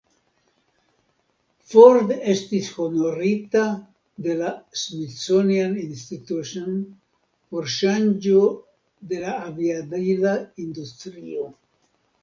Ford 1.73 2.13
estis 2.33 2.69
honorita 2.85 3.61
de 4.29 4.37
la 4.39 4.53
"Smithsonian 4.85 5.77
Institution" 5.83 6.81
pro 7.53 7.63
ŝanĝo 7.77 8.43
de 9.13 9.21
la 9.27 9.37
aviadila 9.45 10.35
industrio. 10.67 11.47